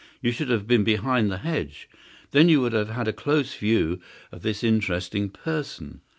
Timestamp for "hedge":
1.37-1.87